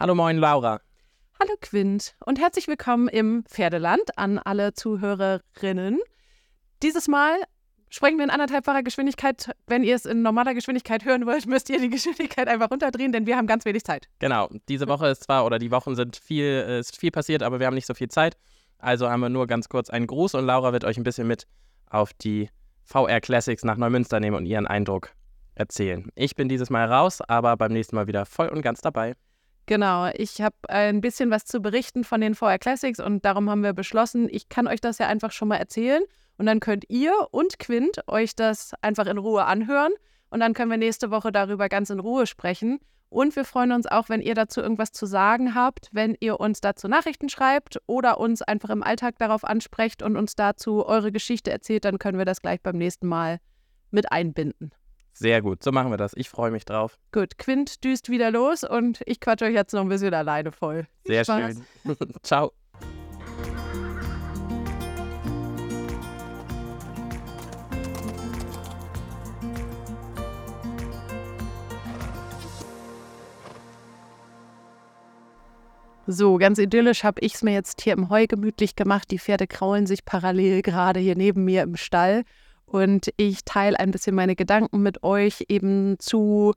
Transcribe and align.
Hallo 0.00 0.14
moin 0.14 0.38
Laura. 0.38 0.80
Hallo 1.38 1.52
Quint 1.60 2.14
und 2.24 2.40
herzlich 2.40 2.68
willkommen 2.68 3.06
im 3.08 3.44
Pferdeland 3.44 4.16
an 4.16 4.38
alle 4.38 4.72
Zuhörerinnen. 4.72 5.98
Dieses 6.82 7.06
Mal 7.06 7.34
sprechen 7.90 8.16
wir 8.16 8.24
in 8.24 8.30
anderthalbfacher 8.30 8.82
Geschwindigkeit. 8.82 9.50
Wenn 9.66 9.84
ihr 9.84 9.94
es 9.94 10.06
in 10.06 10.22
normaler 10.22 10.54
Geschwindigkeit 10.54 11.04
hören 11.04 11.26
wollt, 11.26 11.46
müsst 11.46 11.68
ihr 11.68 11.78
die 11.78 11.90
Geschwindigkeit 11.90 12.48
einfach 12.48 12.70
runterdrehen, 12.70 13.12
denn 13.12 13.26
wir 13.26 13.36
haben 13.36 13.46
ganz 13.46 13.66
wenig 13.66 13.84
Zeit. 13.84 14.08
Genau. 14.20 14.48
Diese 14.70 14.88
Woche 14.88 15.08
ist 15.08 15.24
zwar, 15.24 15.44
oder 15.44 15.58
die 15.58 15.70
Wochen 15.70 15.94
sind 15.94 16.16
viel, 16.16 16.46
äh, 16.46 16.80
ist 16.80 16.96
viel 16.96 17.10
passiert, 17.10 17.42
aber 17.42 17.60
wir 17.60 17.66
haben 17.66 17.74
nicht 17.74 17.86
so 17.86 17.92
viel 17.92 18.08
Zeit. 18.08 18.38
Also 18.78 19.10
haben 19.10 19.20
wir 19.20 19.28
nur 19.28 19.46
ganz 19.46 19.68
kurz 19.68 19.90
einen 19.90 20.06
Gruß 20.06 20.34
und 20.34 20.46
Laura 20.46 20.72
wird 20.72 20.86
euch 20.86 20.96
ein 20.96 21.04
bisschen 21.04 21.26
mit 21.26 21.46
auf 21.90 22.14
die 22.14 22.48
VR 22.84 23.20
Classics 23.20 23.64
nach 23.64 23.76
Neumünster 23.76 24.18
nehmen 24.18 24.38
und 24.38 24.46
ihren 24.46 24.66
Eindruck 24.66 25.10
erzählen. 25.54 26.10
Ich 26.14 26.36
bin 26.36 26.48
dieses 26.48 26.70
Mal 26.70 26.90
raus, 26.90 27.20
aber 27.20 27.58
beim 27.58 27.74
nächsten 27.74 27.96
Mal 27.96 28.06
wieder 28.06 28.24
voll 28.24 28.48
und 28.48 28.62
ganz 28.62 28.80
dabei. 28.80 29.14
Genau, 29.70 30.10
ich 30.14 30.40
habe 30.40 30.56
ein 30.66 31.00
bisschen 31.00 31.30
was 31.30 31.44
zu 31.44 31.60
berichten 31.60 32.02
von 32.02 32.20
den 32.20 32.34
VR 32.34 32.58
Classics 32.58 32.98
und 32.98 33.24
darum 33.24 33.48
haben 33.48 33.62
wir 33.62 33.72
beschlossen, 33.72 34.28
ich 34.28 34.48
kann 34.48 34.66
euch 34.66 34.80
das 34.80 34.98
ja 34.98 35.06
einfach 35.06 35.30
schon 35.30 35.46
mal 35.46 35.58
erzählen 35.58 36.02
und 36.38 36.46
dann 36.46 36.58
könnt 36.58 36.86
ihr 36.88 37.12
und 37.30 37.60
Quint 37.60 38.02
euch 38.08 38.34
das 38.34 38.72
einfach 38.82 39.06
in 39.06 39.16
Ruhe 39.16 39.44
anhören 39.44 39.92
und 40.28 40.40
dann 40.40 40.54
können 40.54 40.72
wir 40.72 40.76
nächste 40.76 41.12
Woche 41.12 41.30
darüber 41.30 41.68
ganz 41.68 41.88
in 41.88 42.00
Ruhe 42.00 42.26
sprechen. 42.26 42.80
Und 43.10 43.36
wir 43.36 43.44
freuen 43.44 43.70
uns 43.70 43.86
auch, 43.86 44.08
wenn 44.08 44.22
ihr 44.22 44.34
dazu 44.34 44.60
irgendwas 44.60 44.90
zu 44.90 45.06
sagen 45.06 45.54
habt, 45.54 45.88
wenn 45.92 46.16
ihr 46.18 46.40
uns 46.40 46.60
dazu 46.60 46.88
Nachrichten 46.88 47.28
schreibt 47.28 47.78
oder 47.86 48.18
uns 48.18 48.42
einfach 48.42 48.70
im 48.70 48.82
Alltag 48.82 49.18
darauf 49.18 49.44
ansprecht 49.44 50.02
und 50.02 50.16
uns 50.16 50.34
dazu 50.34 50.84
eure 50.84 51.12
Geschichte 51.12 51.52
erzählt, 51.52 51.84
dann 51.84 52.00
können 52.00 52.18
wir 52.18 52.24
das 52.24 52.42
gleich 52.42 52.60
beim 52.60 52.76
nächsten 52.76 53.06
Mal 53.06 53.38
mit 53.92 54.10
einbinden. 54.10 54.72
Sehr 55.12 55.42
gut, 55.42 55.62
so 55.62 55.72
machen 55.72 55.90
wir 55.90 55.96
das. 55.96 56.12
Ich 56.16 56.30
freue 56.30 56.50
mich 56.50 56.64
drauf. 56.64 56.98
Gut, 57.12 57.38
Quint 57.38 57.84
düst 57.84 58.08
wieder 58.08 58.30
los 58.30 58.64
und 58.64 59.00
ich 59.06 59.20
quatsche 59.20 59.44
euch 59.44 59.54
jetzt 59.54 59.74
noch 59.74 59.82
ein 59.82 59.88
bisschen 59.88 60.14
alleine 60.14 60.52
voll. 60.52 60.86
Sehr 61.04 61.24
schön. 61.24 61.64
Ciao. 62.22 62.52
So, 76.12 76.38
ganz 76.38 76.58
idyllisch 76.58 77.04
habe 77.04 77.20
ich 77.20 77.34
es 77.34 77.42
mir 77.42 77.52
jetzt 77.52 77.82
hier 77.82 77.92
im 77.92 78.10
Heu 78.10 78.26
gemütlich 78.26 78.74
gemacht. 78.74 79.12
Die 79.12 79.20
Pferde 79.20 79.46
kraulen 79.46 79.86
sich 79.86 80.04
parallel 80.04 80.60
gerade 80.62 80.98
hier 80.98 81.14
neben 81.14 81.44
mir 81.44 81.62
im 81.62 81.76
Stall. 81.76 82.24
Und 82.70 83.12
ich 83.16 83.44
teile 83.44 83.80
ein 83.80 83.90
bisschen 83.90 84.14
meine 84.14 84.36
Gedanken 84.36 84.80
mit 84.80 85.02
euch 85.02 85.46
eben 85.48 85.98
zu 85.98 86.54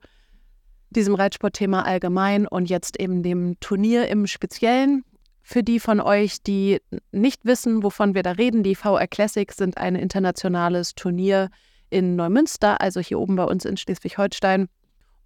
diesem 0.90 1.16
Reitsportthema 1.16 1.82
allgemein 1.82 2.46
und 2.46 2.70
jetzt 2.70 3.00
eben 3.00 3.24
dem 3.24 3.58
Turnier 3.58 4.06
im 4.06 4.28
Speziellen. 4.28 5.04
Für 5.42 5.64
die 5.64 5.80
von 5.80 6.00
euch, 6.00 6.40
die 6.40 6.80
nicht 7.10 7.44
wissen, 7.44 7.82
wovon 7.82 8.14
wir 8.14 8.22
da 8.22 8.30
reden, 8.30 8.62
die 8.62 8.76
VR 8.76 9.08
Classics 9.08 9.56
sind 9.56 9.76
ein 9.76 9.96
internationales 9.96 10.94
Turnier 10.94 11.50
in 11.90 12.14
Neumünster, 12.14 12.80
also 12.80 13.00
hier 13.00 13.18
oben 13.18 13.34
bei 13.34 13.44
uns 13.44 13.64
in 13.64 13.76
Schleswig-Holstein. 13.76 14.68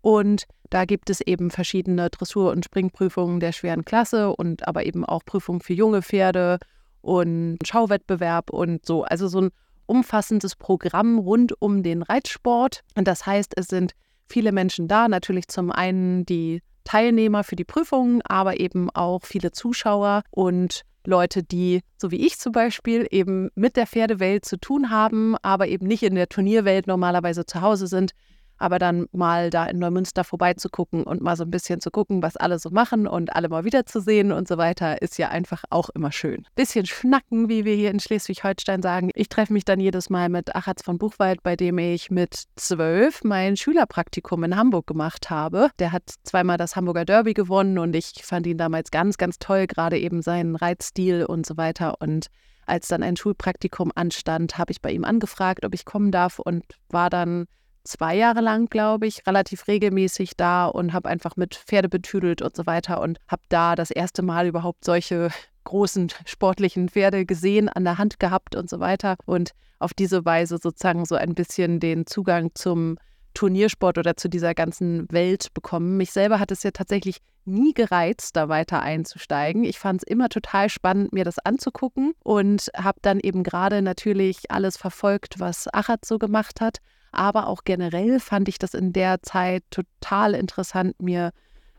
Und 0.01 0.47
da 0.71 0.87
gibt 0.87 1.11
es 1.11 1.21
eben 1.21 1.51
verschiedene 1.51 2.09
Dressur- 2.09 2.51
und 2.51 2.65
Springprüfungen 2.65 3.41
der 3.41 3.53
schweren 3.53 3.85
Klasse 3.85 4.35
und 4.35 4.67
aber 4.67 4.87
eben 4.87 5.05
auch 5.05 5.23
Prüfungen 5.27 5.61
für 5.61 5.75
junge 5.75 6.01
Pferde 6.01 6.59
und 7.03 7.59
Schauwettbewerb 7.63 8.49
und 8.49 8.87
so. 8.87 9.05
Also 9.05 9.29
so 9.29 9.43
ein 9.43 9.51
umfassendes 9.89 10.55
Programm 10.57 11.19
rund 11.19 11.61
um 11.61 11.83
den 11.83 12.03
Reitsport. 12.03 12.83
Und 12.95 13.09
das 13.09 13.27
heißt, 13.27 13.55
es 13.57 13.67
sind 13.67 13.93
viele 14.29 14.53
Menschen 14.53 14.89
da. 14.89 15.09
Natürlich 15.09 15.49
zum 15.49 15.73
einen 15.73 16.25
die 16.27 16.63
Teilnehmer 16.85 17.45
für 17.45 17.57
die 17.57 17.65
Prüfungen, 17.65 18.23
aber 18.23 18.61
eben 18.61 18.91
auch 18.91 19.25
viele 19.25 19.53
Zuschauer 19.53 20.23
und 20.31 20.83
Leute, 21.05 21.43
die, 21.43 21.81
so 21.97 22.11
wie 22.11 22.27
ich 22.27 22.39
zum 22.39 22.53
Beispiel, 22.53 23.07
eben 23.11 23.51
mit 23.55 23.77
der 23.77 23.87
Pferdewelt 23.87 24.45
zu 24.45 24.59
tun 24.59 24.91
haben, 24.91 25.37
aber 25.43 25.69
eben 25.69 25.87
nicht 25.87 26.03
in 26.03 26.15
der 26.15 26.29
Turnierwelt 26.29 26.87
normalerweise 26.87 27.47
zu 27.47 27.61
Hause 27.61 27.87
sind, 27.87 28.13
aber 28.59 28.79
dann 28.79 29.07
mal 29.13 29.51
da 29.51 29.67
in 29.67 29.79
Neumünster 29.79 30.25
vorbeizugucken 30.25 31.05
und 31.05 31.23
mal 31.23 31.37
so 31.37 31.45
ein 31.45 31.51
bisschen 31.51 31.81
zu 31.81 31.91
gucken, 31.91 32.23
was 32.23 32.37
alle 32.37 32.59
so 32.59 32.71
machen 32.71 33.07
und 33.07 33.35
alle 33.35 33.49
mal 33.49 33.65
wiederzusehen 33.65 34.33
und 34.33 34.49
so 34.49 34.59
weiter, 34.59 35.01
ist 35.03 35.19
ja 35.19 35.29
einfach 35.29 35.65
auch 35.71 35.89
immer 35.91 36.13
schön. 36.13 36.47
Bisschen 36.55 36.87
schnacken, 36.87 37.49
wie 37.49 37.65
wir 37.65 37.75
hier 37.75 37.91
in 37.91 38.01
Schleswig-Holstein 38.01 38.83
sagen. 38.83 39.11
Ich 39.15 39.29
treffe 39.29 39.53
mich 39.53 39.65
dann 39.65 39.81
jedes 39.81 40.11
Mal 40.11 40.29
mit 40.29 40.55
Achatz 40.55 40.83
von 40.83 40.99
Buchwald, 40.99 41.43
bei 41.43 41.57
dem 41.57 41.79
ich 41.79 42.11
mit 42.11 42.45
zwölf 42.57 43.25
mein 43.25 43.57
Schülerpraktikum 43.57 44.45
in 44.45 44.57
Hamburg 44.57 44.87
gemacht 44.87 45.31
habe. 45.31 45.71
Der 45.79 45.93
hat 45.93 46.03
zweimal 46.25 46.59
das 46.59 46.77
Hamburger 46.77 47.05
Derby 47.05 47.35
gewonnen 47.35 47.79
und 47.79 47.95
ich 47.95 48.23
fand 48.23 48.47
ihn 48.47 48.59
damals 48.59 48.91
ganz, 48.91 49.17
ganz 49.19 49.39
toll, 49.39 49.67
gerade 49.67 49.99
eben 49.99 50.23
seinen 50.23 50.57
Reitstil 50.57 51.25
und 51.25 51.47
so 51.47 51.57
weiter. 51.57 52.01
Und 52.01 52.27
als 52.67 52.89
dann 52.89 53.03
ein 53.03 53.17
Schulpraktikum 53.17 53.93
anstand, 53.95 54.59
habe 54.59 54.73
ich 54.73 54.83
bei 54.83 54.93
ihm 54.93 55.05
angefragt, 55.05 55.65
ob 55.65 55.75
ich 55.75 55.85
kommen 55.85 56.11
darf 56.11 56.39
und 56.39 56.65
war 56.91 57.11
dann 57.11 57.47
zwei 57.85 58.17
Jahre 58.17 58.41
lang, 58.41 58.67
glaube 58.67 59.07
ich, 59.07 59.27
relativ 59.27 59.69
regelmäßig 59.69 60.37
da 60.37 60.67
und 60.67 60.93
habe 60.93 61.09
einfach 61.09 61.37
mit 61.37 61.55
Pferde 61.55 61.89
betüdelt 61.89 62.43
und 62.43 62.55
so 62.55 62.67
weiter 62.67 63.01
und 63.01 63.19
habe 63.29 63.43
da 63.49 63.75
das 63.75 63.91
erste 63.91 64.23
Mal 64.23 64.47
überhaupt 64.47 64.85
solche 64.85 65.31
großen 65.65 66.11
sportlichen 66.25 66.89
Pferde 66.89 67.27
gesehen, 67.27 67.69
an 67.69 67.85
der 67.85 67.99
Hand 67.99 68.19
gehabt 68.19 68.55
und 68.55 68.71
so 68.71 68.81
weiter 68.81 69.17
und 69.27 69.53
auf 69.79 69.95
diese 69.95 70.25
Weise 70.25 70.59
sozusagen 70.59 71.05
so 71.05 71.15
ein 71.15 71.35
bisschen 71.35 71.79
den 71.79 72.07
Zugang 72.07 72.51
zum 72.55 72.97
Turniersport 73.35 73.99
oder 73.99 74.17
zu 74.17 74.29
dieser 74.29 74.55
ganzen 74.55 75.07
Welt 75.13 75.55
bekommen. 75.55 75.97
Mich 75.97 76.11
selber 76.11 76.41
hat 76.41 76.51
es 76.51 76.63
ja 76.63 76.73
tatsächlich 76.73 77.19
nie 77.45 77.73
gereizt, 77.73 78.35
da 78.35 78.49
weiter 78.49 78.81
einzusteigen. 78.81 79.63
Ich 79.65 79.79
fand 79.79 80.03
es 80.03 80.09
immer 80.09 80.29
total 80.29 80.69
spannend, 80.69 81.13
mir 81.13 81.25
das 81.25 81.39
anzugucken 81.39 82.15
und 82.25 82.71
habe 82.77 82.99
dann 83.03 83.21
eben 83.21 83.43
gerade 83.43 83.81
natürlich 83.83 84.51
alles 84.51 84.77
verfolgt, 84.77 85.39
was 85.39 85.69
Achat 85.73 86.05
so 86.05 86.19
gemacht 86.19 86.61
hat 86.61 86.79
aber 87.13 87.47
auch 87.47 87.65
generell 87.65 88.21
fand 88.21 88.49
ich 88.49 88.59
das 88.59 88.75
in 88.75 88.93
der 88.93 89.23
Zeit 89.23 89.65
total 89.71 90.35
interessant, 90.35 91.01
mir 91.01 91.33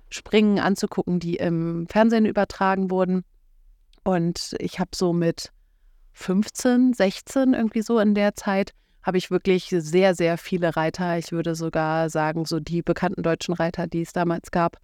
Springen 0.10 0.60
anzugucken, 0.60 1.20
die 1.20 1.36
im 1.36 1.88
Fernsehen 1.88 2.26
übertragen 2.26 2.90
wurden. 2.90 3.24
Und 4.04 4.56
ich 4.60 4.80
habe 4.80 4.92
so 4.96 5.14
mit 5.14 5.52
15, 6.14 6.94
16 6.94 7.54
irgendwie 7.54 7.82
so 7.82 8.00
in 8.00 8.16
der 8.16 8.36
Zeit, 8.36 8.72
habe 9.04 9.18
ich 9.18 9.32
wirklich 9.32 9.70
sehr, 9.70 10.16
sehr 10.16 10.38
viele 10.38 10.76
Reiter. 10.76 11.18
Ich 11.18 11.32
würde 11.32 11.56
sogar 11.56 12.10
sagen, 12.10 12.46
so 12.46 12.60
die 12.60 12.82
bekannten 12.82 13.24
deutschen 13.24 13.54
Reiter, 13.54 13.88
die 13.88 14.02
es 14.02 14.14
damals 14.14 14.52
gab, 14.52 14.78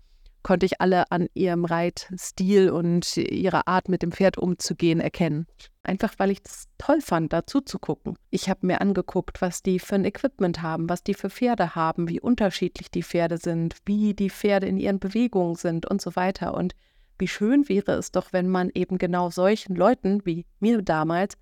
konnte 0.46 0.68
ich 0.68 0.80
alle 0.80 1.12
an 1.12 1.26
ihrem 1.34 1.66
Reitstil 1.66 2.70
und 2.70 3.18
ihrer 3.18 3.68
Art 3.68 3.90
mit 3.90 4.04
dem 4.04 4.12
Pferd 4.12 4.38
umzugehen 4.38 5.00
erkennen. 5.00 5.48
Einfach 5.82 6.14
weil 6.20 6.30
ich 6.30 6.42
es 6.46 6.68
toll 6.78 7.02
fand, 7.02 7.34
dazu 7.34 7.62
zu 7.62 7.80
gucken. 7.80 8.16
Ich 8.30 8.48
habe 8.48 8.68
mir 8.68 8.80
angeguckt, 8.80 9.42
was 9.42 9.64
die 9.64 9.80
für 9.80 9.96
ein 9.96 10.06
Equipment 10.06 10.62
haben, 10.62 10.88
was 10.88 11.02
die 11.02 11.16
für 11.16 11.32
Pferde 11.32 11.74
haben, 11.74 12.10
wie 12.10 12.20
unterschiedlich 12.20 12.92
die 12.92 13.02
Pferde 13.02 13.40
sind, 13.40 13.78
wie 13.88 14.14
die 14.14 14.30
Pferde 14.30 14.68
in 14.68 14.78
ihren 14.78 15.00
Bewegungen 15.00 15.56
sind 15.56 15.88
und 15.88 16.00
so 16.00 16.16
weiter. 16.16 16.54
Und 16.54 16.76
wie 17.18 17.28
schön 17.28 17.68
wäre 17.68 17.94
es 17.94 18.12
doch, 18.12 18.32
wenn 18.32 18.48
man 18.48 18.70
eben 18.76 19.00
genau 19.00 19.32
solchen 19.32 19.76
Leuten 19.76 20.28
wie 20.28 20.46
mir 20.60 20.84
damals 20.84 21.40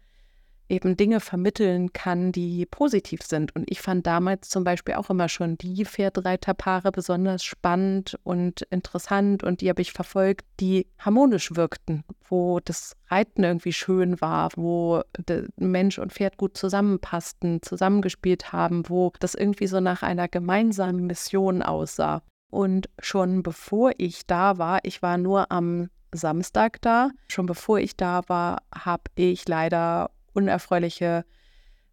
eben 0.73 0.97
Dinge 0.97 1.19
vermitteln 1.19 1.93
kann, 1.93 2.31
die 2.31 2.65
positiv 2.65 3.21
sind. 3.21 3.55
Und 3.55 3.69
ich 3.69 3.81
fand 3.81 4.07
damals 4.07 4.49
zum 4.49 4.63
Beispiel 4.63 4.95
auch 4.95 5.09
immer 5.09 5.29
schon 5.29 5.57
die 5.57 5.85
Pferdreiterpaare 5.85 6.91
besonders 6.91 7.43
spannend 7.43 8.17
und 8.23 8.63
interessant 8.63 9.43
und 9.43 9.61
die 9.61 9.69
habe 9.69 9.81
ich 9.81 9.93
verfolgt, 9.93 10.45
die 10.59 10.87
harmonisch 10.97 11.55
wirkten, 11.55 12.03
wo 12.27 12.59
das 12.59 12.95
Reiten 13.09 13.43
irgendwie 13.43 13.73
schön 13.73 14.19
war, 14.19 14.49
wo 14.55 15.01
Mensch 15.57 15.99
und 15.99 16.11
Pferd 16.11 16.37
gut 16.37 16.57
zusammenpassten, 16.57 17.61
zusammengespielt 17.61 18.51
haben, 18.51 18.89
wo 18.89 19.13
das 19.19 19.35
irgendwie 19.35 19.67
so 19.67 19.79
nach 19.79 20.01
einer 20.01 20.27
gemeinsamen 20.27 21.05
Mission 21.05 21.61
aussah. 21.61 22.23
Und 22.49 22.89
schon 22.99 23.43
bevor 23.43 23.91
ich 23.97 24.25
da 24.25 24.57
war, 24.57 24.79
ich 24.83 25.01
war 25.01 25.17
nur 25.17 25.51
am 25.51 25.89
Samstag 26.13 26.81
da. 26.81 27.09
Schon 27.27 27.45
bevor 27.45 27.79
ich 27.79 27.95
da 27.97 28.21
war, 28.27 28.61
habe 28.73 29.03
ich 29.15 29.47
leider 29.47 30.11
unerfreuliche 30.33 31.25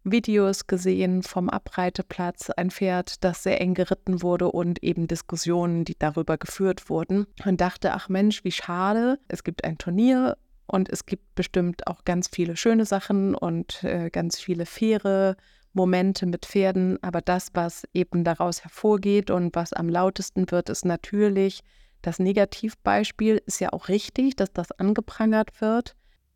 Videos 0.03 0.65
gesehen 0.67 1.21
vom 1.21 1.49
Abreiteplatz, 1.49 2.49
ein 2.49 2.71
Pferd, 2.71 3.23
das 3.23 3.43
sehr 3.43 3.61
eng 3.61 3.75
geritten 3.75 4.21
wurde 4.23 4.51
und 4.51 4.83
eben 4.83 5.07
Diskussionen, 5.07 5.85
die 5.85 5.97
darüber 5.97 6.37
geführt 6.37 6.89
wurden. 6.89 7.27
Und 7.45 7.61
dachte, 7.61 7.93
ach 7.93 8.09
Mensch, 8.09 8.43
wie 8.43 8.51
schade, 8.51 9.19
es 9.27 9.43
gibt 9.43 9.63
ein 9.63 9.77
Turnier 9.77 10.37
und 10.65 10.89
es 10.89 11.05
gibt 11.05 11.35
bestimmt 11.35 11.85
auch 11.87 12.03
ganz 12.05 12.29
viele 12.29 12.55
schöne 12.55 12.85
Sachen 12.85 13.35
und 13.35 13.83
äh, 13.83 14.09
ganz 14.09 14.39
viele 14.39 14.65
faire 14.65 15.35
Momente 15.73 16.25
mit 16.25 16.45
Pferden. 16.45 16.97
Aber 17.03 17.21
das, 17.21 17.49
was 17.53 17.83
eben 17.93 18.23
daraus 18.23 18.63
hervorgeht 18.63 19.29
und 19.29 19.55
was 19.55 19.73
am 19.73 19.87
lautesten 19.87 20.49
wird, 20.49 20.69
ist 20.69 20.85
natürlich 20.85 21.61
das 22.01 22.19
Negativbeispiel. 22.19 23.41
Ist 23.45 23.61
ja 23.61 23.71
auch 23.73 23.87
richtig, 23.87 24.35
dass 24.35 24.51
das 24.51 24.71
angeprangert 24.71 25.61
wird. 25.61 25.95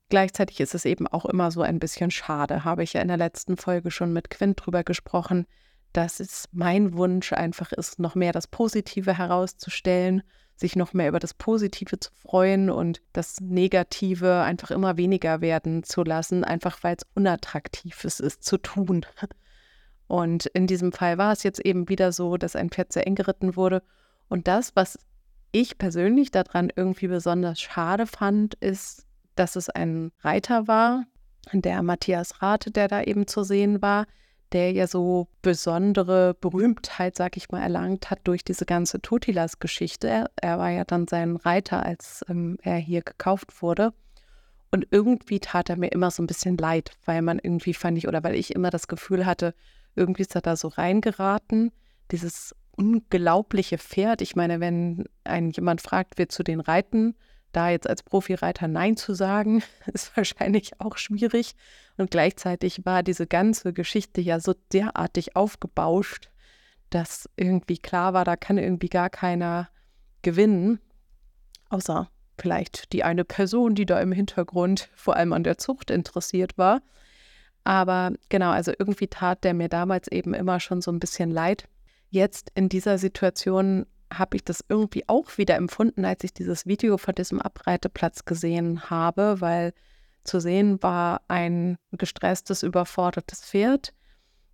Gleichzeitig 0.10 0.60
ist 0.60 0.76
es 0.76 0.86
eben 0.86 1.08
auch 1.08 1.26
immer 1.26 1.50
so 1.52 1.62
ein 1.62 1.80
bisschen 1.80 2.12
schade, 2.12 2.64
habe 2.64 2.84
ich 2.84 2.94
ja 2.94 3.02
in 3.02 3.08
der 3.08 3.18
letzten 3.18 3.58
Folge 3.58 3.90
schon 3.90 4.14
mit 4.14 4.30
Quint 4.30 4.62
drüber 4.64 4.84
gesprochen, 4.84 5.48
dass 5.94 6.20
es 6.20 6.48
mein 6.52 6.96
Wunsch 6.96 7.34
einfach 7.34 7.72
ist, 7.72 8.00
noch 8.00 8.16
mehr 8.16 8.32
das 8.32 8.48
Positive 8.48 9.18
herauszustellen, 9.18 10.22
sich 10.56 10.76
noch 10.76 10.94
mehr 10.94 11.10
über 11.10 11.20
das 11.20 11.34
Positive 11.34 12.00
zu 12.00 12.12
freuen 12.14 12.70
und 12.70 13.02
das 13.14 13.42
Negative 13.42 14.42
einfach 14.42 14.72
immer 14.72 14.98
weniger 14.98 15.42
werden 15.42 15.84
zu 15.84 16.04
lassen, 16.04 16.44
einfach 16.44 16.84
weil 16.84 16.96
es 16.98 17.06
unattraktiv 17.14 18.04
ist, 18.04 18.20
es 18.20 18.40
zu 18.40 18.58
tun. 18.58 19.06
Und 20.08 20.46
in 20.48 20.68
diesem 20.68 20.92
Fall 20.92 21.18
war 21.18 21.34
es 21.34 21.44
jetzt 21.44 21.60
eben 21.60 21.90
wieder 21.90 22.12
so, 22.12 22.38
dass 22.38 22.56
ein 22.56 22.70
Pferd 22.70 22.94
sehr 22.94 23.08
eng 23.08 23.16
geritten 23.16 23.56
wurde. 23.56 23.82
Und 24.30 24.48
das, 24.48 24.76
was 24.76 25.00
ich 25.52 25.78
persönlich 25.78 26.32
daran 26.32 26.72
irgendwie 26.76 27.08
besonders 27.08 27.60
schade 27.60 28.06
fand, 28.06 28.56
ist, 28.56 29.05
dass 29.36 29.56
es 29.56 29.70
ein 29.70 30.12
Reiter 30.22 30.68
war, 30.68 31.06
der 31.54 31.84
Matthias 31.84 32.42
Rate, 32.42 32.72
der 32.72 32.88
da 32.88 33.02
eben 33.04 33.28
zu 33.28 33.44
sehen 33.44 33.82
war, 33.82 34.08
der 34.52 34.72
ja 34.72 34.88
so 34.88 35.28
besondere 35.42 36.36
Berühmtheit, 36.40 37.16
sag 37.16 37.36
ich 37.38 37.50
mal, 37.50 37.62
erlangt 37.62 38.10
hat 38.10 38.20
durch 38.24 38.44
diese 38.44 38.66
ganze 38.66 39.02
Totilas-Geschichte. 39.02 40.28
Er, 40.36 40.60
war 40.60 40.70
ja 40.70 40.86
dann 40.86 41.08
sein 41.08 41.36
Reiter, 41.36 41.84
als 41.84 42.24
ähm, 42.30 42.58
er 42.62 42.78
hier 42.78 43.02
gekauft 43.02 43.62
wurde. 43.62 43.94
Und 44.72 44.88
irgendwie 44.92 45.40
tat 45.40 45.70
er 45.70 45.78
mir 45.78 45.92
immer 45.92 46.12
so 46.12 46.22
ein 46.24 46.28
bisschen 46.28 46.58
leid, 46.58 46.92
weil 47.06 47.22
man 47.22 47.40
irgendwie 47.40 47.74
fand 47.74 47.98
ich, 47.98 48.08
oder 48.08 48.24
weil 48.24 48.36
ich 48.36 48.56
immer 48.56 48.70
das 48.70 48.88
Gefühl 48.88 49.26
hatte, 49.26 49.54
irgendwie 49.96 50.22
ist 50.22 50.36
er 50.36 50.42
da 50.42 50.56
so 50.56 50.68
reingeraten. 50.68 51.72
Dieses 52.12 52.56
unglaubliche 52.76 53.78
Pferd. 53.78 54.22
Ich 54.22 54.36
meine, 54.36 54.60
wenn 54.60 55.06
ein 55.24 55.52
jemand 55.52 55.82
fragt, 55.82 56.18
wer 56.18 56.30
zu 56.30 56.44
den 56.44 56.60
reiten, 56.60 57.16
da 57.56 57.70
jetzt 57.70 57.90
als 57.90 58.04
Profireiter 58.04 58.68
Nein 58.68 58.98
zu 58.98 59.14
sagen, 59.14 59.64
ist 59.94 60.16
wahrscheinlich 60.16 60.80
auch 60.80 60.98
schwierig. 60.98 61.56
Und 61.98 62.12
gleichzeitig 62.12 62.86
war 62.86 63.04
diese 63.04 63.28
ganze 63.28 63.74
Geschichte 63.74 64.22
ja 64.22 64.40
so 64.40 64.54
derartig 64.74 65.36
aufgebauscht, 65.36 66.30
dass 66.90 67.30
irgendwie 67.36 67.78
klar 67.78 68.14
war, 68.14 68.26
da 68.26 68.36
kann 68.36 68.58
irgendwie 68.58 68.90
gar 68.90 69.10
keiner 69.10 69.70
gewinnen, 70.22 70.80
außer 71.70 72.10
vielleicht 72.38 72.92
die 72.94 73.04
eine 73.04 73.24
Person, 73.24 73.76
die 73.76 73.86
da 73.86 74.00
im 74.02 74.12
Hintergrund 74.12 74.90
vor 74.96 75.16
allem 75.16 75.34
an 75.34 75.44
der 75.44 75.58
Zucht 75.58 75.90
interessiert 75.90 76.58
war. 76.58 76.82
Aber 77.64 78.12
genau, 78.30 78.52
also 78.52 78.72
irgendwie 78.78 79.08
tat 79.08 79.44
der 79.44 79.54
mir 79.54 79.70
damals 79.70 80.08
eben 80.10 80.34
immer 80.34 80.60
schon 80.60 80.82
so 80.82 80.92
ein 80.92 81.00
bisschen 81.00 81.32
leid. 81.32 81.68
Jetzt 82.10 82.52
in 82.54 82.70
dieser 82.70 82.98
Situation 82.98 83.86
habe 84.18 84.38
ich 84.38 84.44
das 84.44 84.64
irgendwie 84.70 85.08
auch 85.08 85.38
wieder 85.38 85.56
empfunden, 85.56 86.06
als 86.06 86.24
ich 86.24 86.34
dieses 86.34 86.66
Video 86.66 86.98
von 86.98 87.16
diesem 87.16 87.42
Abreiteplatz 87.42 88.26
gesehen 88.26 88.90
habe, 88.90 89.42
weil 89.42 89.74
zu 90.24 90.40
sehen 90.40 90.82
war 90.82 91.22
ein 91.28 91.78
gestresstes, 91.92 92.64
überfordertes 92.64 93.46
Pferd, 93.46 93.94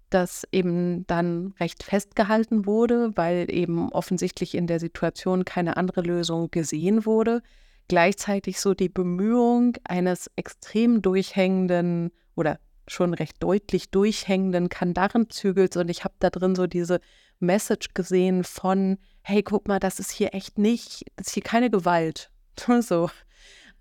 das 0.09 0.45
eben 0.51 1.07
dann 1.07 1.53
recht 1.59 1.83
festgehalten 1.83 2.65
wurde, 2.65 3.11
weil 3.15 3.49
eben 3.49 3.91
offensichtlich 3.91 4.55
in 4.55 4.67
der 4.67 4.79
Situation 4.79 5.45
keine 5.45 5.77
andere 5.77 6.01
Lösung 6.01 6.51
gesehen 6.51 7.05
wurde. 7.05 7.41
Gleichzeitig 7.87 8.59
so 8.59 8.73
die 8.73 8.89
Bemühung 8.89 9.77
eines 9.85 10.29
extrem 10.35 11.01
durchhängenden 11.01 12.11
oder 12.35 12.59
schon 12.87 13.13
recht 13.13 13.41
deutlich 13.41 13.89
durchhängenden 13.89 14.69
Kandarrenzügels 14.69 15.77
und 15.77 15.89
ich 15.89 16.03
habe 16.03 16.15
da 16.19 16.29
drin 16.29 16.55
so 16.55 16.67
diese 16.67 16.99
Message 17.39 17.89
gesehen 17.93 18.43
von, 18.43 18.97
hey, 19.23 19.43
guck 19.43 19.67
mal, 19.67 19.79
das 19.79 19.99
ist 19.99 20.11
hier 20.11 20.33
echt 20.33 20.57
nicht, 20.57 21.05
das 21.15 21.27
ist 21.27 21.33
hier 21.33 21.43
keine 21.43 21.69
Gewalt. 21.69 22.31
so. 22.81 23.09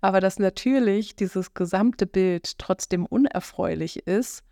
Aber 0.01 0.19
dass 0.19 0.39
natürlich 0.39 1.15
dieses 1.15 1.53
gesamte 1.53 2.07
Bild 2.07 2.57
trotzdem 2.57 3.05
unerfreulich 3.05 4.07
ist, 4.07 4.43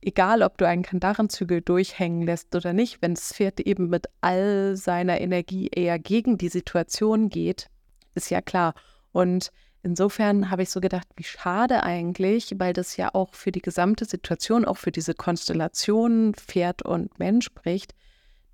egal 0.00 0.42
ob 0.42 0.58
du 0.58 0.66
einen 0.66 0.82
Kandarrenzügel 0.82 1.60
durchhängen 1.60 2.22
lässt 2.22 2.54
oder 2.54 2.72
nicht, 2.72 3.02
wenn 3.02 3.14
das 3.14 3.32
Pferd 3.32 3.60
eben 3.60 3.88
mit 3.88 4.06
all 4.20 4.76
seiner 4.76 5.20
Energie 5.20 5.68
eher 5.68 5.98
gegen 5.98 6.38
die 6.38 6.48
Situation 6.48 7.30
geht, 7.30 7.66
ist 8.14 8.30
ja 8.30 8.40
klar. 8.40 8.74
Und 9.12 9.50
insofern 9.82 10.50
habe 10.50 10.62
ich 10.62 10.70
so 10.70 10.80
gedacht, 10.80 11.08
wie 11.16 11.24
schade 11.24 11.82
eigentlich, 11.82 12.54
weil 12.58 12.72
das 12.72 12.96
ja 12.96 13.14
auch 13.14 13.34
für 13.34 13.52
die 13.52 13.62
gesamte 13.62 14.04
Situation, 14.04 14.64
auch 14.64 14.76
für 14.76 14.92
diese 14.92 15.14
Konstellation 15.14 16.34
Pferd 16.34 16.82
und 16.82 17.18
Mensch 17.18 17.46
spricht, 17.46 17.94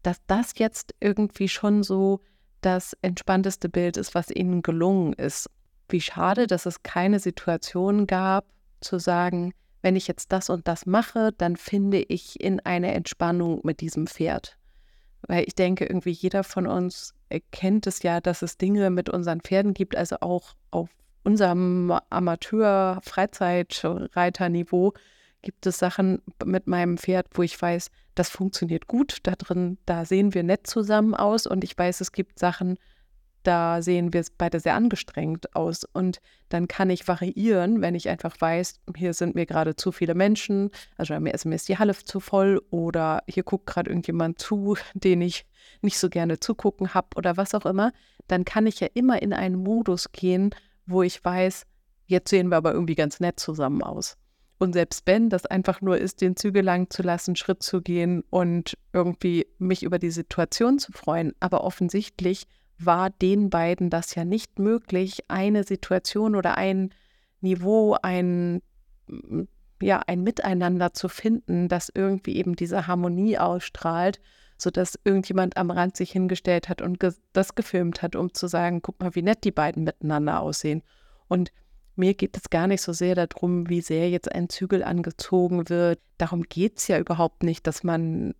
dass 0.02 0.18
das 0.26 0.52
jetzt 0.56 0.94
irgendwie 1.00 1.48
schon 1.48 1.82
so 1.82 2.20
das 2.60 2.96
entspannteste 3.02 3.68
Bild 3.68 3.96
ist, 3.96 4.14
was 4.14 4.30
ihnen 4.30 4.62
gelungen 4.62 5.12
ist. 5.12 5.50
Wie 5.88 6.00
schade, 6.00 6.46
dass 6.46 6.66
es 6.66 6.82
keine 6.82 7.18
Situation 7.18 8.06
gab, 8.06 8.46
zu 8.80 8.98
sagen, 8.98 9.52
wenn 9.82 9.96
ich 9.96 10.08
jetzt 10.08 10.32
das 10.32 10.50
und 10.50 10.66
das 10.68 10.86
mache, 10.86 11.32
dann 11.36 11.56
finde 11.56 11.98
ich 11.98 12.40
in 12.40 12.60
eine 12.60 12.92
Entspannung 12.94 13.60
mit 13.62 13.80
diesem 13.80 14.06
Pferd. 14.06 14.56
Weil 15.22 15.44
ich 15.46 15.54
denke, 15.54 15.86
irgendwie 15.86 16.10
jeder 16.10 16.44
von 16.44 16.66
uns 16.66 17.14
erkennt 17.28 17.86
es 17.86 18.02
ja, 18.02 18.20
dass 18.20 18.42
es 18.42 18.56
Dinge 18.56 18.90
mit 18.90 19.08
unseren 19.08 19.40
Pferden 19.40 19.74
gibt, 19.74 19.96
also 19.96 20.16
auch 20.20 20.54
auf 20.70 20.88
unserem 21.28 21.92
Amateur-Freizeitreiterniveau 22.08 24.94
gibt 25.42 25.66
es 25.66 25.78
Sachen 25.78 26.22
mit 26.42 26.66
meinem 26.66 26.96
Pferd, 26.96 27.26
wo 27.34 27.42
ich 27.42 27.60
weiß, 27.60 27.90
das 28.14 28.30
funktioniert 28.30 28.86
gut. 28.86 29.18
Da 29.24 29.34
drin, 29.36 29.76
da 29.84 30.06
sehen 30.06 30.32
wir 30.32 30.42
nett 30.42 30.66
zusammen 30.66 31.14
aus. 31.14 31.46
Und 31.46 31.64
ich 31.64 31.76
weiß, 31.76 32.00
es 32.00 32.12
gibt 32.12 32.38
Sachen, 32.38 32.78
da 33.42 33.82
sehen 33.82 34.14
wir 34.14 34.24
beide 34.38 34.58
sehr 34.58 34.74
angestrengt 34.74 35.54
aus. 35.54 35.84
Und 35.84 36.20
dann 36.48 36.66
kann 36.66 36.88
ich 36.88 37.06
variieren, 37.06 37.82
wenn 37.82 37.94
ich 37.94 38.08
einfach 38.08 38.40
weiß, 38.40 38.80
hier 38.96 39.12
sind 39.12 39.34
mir 39.34 39.44
gerade 39.44 39.76
zu 39.76 39.92
viele 39.92 40.14
Menschen, 40.14 40.70
also 40.96 41.20
mir 41.20 41.34
ist, 41.34 41.44
mir 41.44 41.56
ist 41.56 41.68
die 41.68 41.76
Halle 41.76 41.94
zu 41.94 42.20
voll 42.20 42.62
oder 42.70 43.22
hier 43.28 43.42
guckt 43.42 43.66
gerade 43.66 43.90
irgendjemand 43.90 44.38
zu, 44.38 44.78
den 44.94 45.20
ich 45.20 45.44
nicht 45.82 45.98
so 45.98 46.08
gerne 46.08 46.40
zugucken 46.40 46.94
habe 46.94 47.08
oder 47.16 47.36
was 47.36 47.54
auch 47.54 47.66
immer. 47.66 47.92
Dann 48.28 48.46
kann 48.46 48.66
ich 48.66 48.80
ja 48.80 48.88
immer 48.94 49.20
in 49.20 49.34
einen 49.34 49.56
Modus 49.56 50.10
gehen, 50.10 50.54
wo 50.88 51.02
ich 51.02 51.24
weiß, 51.24 51.66
jetzt 52.06 52.30
sehen 52.30 52.48
wir 52.48 52.56
aber 52.56 52.72
irgendwie 52.72 52.94
ganz 52.94 53.20
nett 53.20 53.38
zusammen 53.38 53.82
aus. 53.82 54.16
Und 54.58 54.72
selbst 54.72 55.06
wenn 55.06 55.30
das 55.30 55.46
einfach 55.46 55.80
nur 55.80 55.98
ist, 55.98 56.20
den 56.20 56.34
Zügel 56.34 56.64
lang 56.64 56.90
zu 56.90 57.02
lassen, 57.02 57.36
Schritt 57.36 57.62
zu 57.62 57.80
gehen 57.80 58.24
und 58.28 58.76
irgendwie 58.92 59.46
mich 59.58 59.84
über 59.84 60.00
die 60.00 60.10
Situation 60.10 60.80
zu 60.80 60.90
freuen. 60.90 61.32
Aber 61.38 61.62
offensichtlich 61.62 62.48
war 62.78 63.10
den 63.10 63.50
beiden 63.50 63.88
das 63.88 64.14
ja 64.16 64.24
nicht 64.24 64.58
möglich, 64.58 65.24
eine 65.28 65.62
Situation 65.62 66.34
oder 66.34 66.56
ein 66.56 66.92
Niveau, 67.40 67.96
ein, 68.02 68.62
ja, 69.80 70.02
ein 70.06 70.22
Miteinander 70.22 70.92
zu 70.92 71.08
finden, 71.08 71.68
das 71.68 71.90
irgendwie 71.94 72.36
eben 72.36 72.56
diese 72.56 72.88
Harmonie 72.88 73.38
ausstrahlt, 73.38 74.20
sodass 74.58 74.98
irgendjemand 75.04 75.56
am 75.56 75.70
Rand 75.70 75.96
sich 75.96 76.10
hingestellt 76.10 76.68
hat 76.68 76.82
und 76.82 77.00
ge 77.00 77.12
das 77.32 77.54
gefilmt 77.54 78.02
hat, 78.02 78.16
um 78.16 78.34
zu 78.34 78.48
sagen, 78.48 78.82
guck 78.82 79.00
mal, 79.00 79.14
wie 79.14 79.22
nett 79.22 79.44
die 79.44 79.52
beiden 79.52 79.84
miteinander 79.84 80.40
aussehen. 80.40 80.82
Und 81.28 81.52
mir 81.96 82.14
geht 82.14 82.36
es 82.36 82.50
gar 82.50 82.66
nicht 82.66 82.82
so 82.82 82.92
sehr 82.92 83.14
darum, 83.14 83.68
wie 83.68 83.80
sehr 83.80 84.10
jetzt 84.10 84.30
ein 84.30 84.48
Zügel 84.48 84.82
angezogen 84.82 85.68
wird. 85.68 86.00
Darum 86.16 86.42
geht 86.42 86.78
es 86.78 86.88
ja 86.88 86.98
überhaupt 86.98 87.42
nicht, 87.42 87.66
dass 87.66 87.82
man 87.82 88.34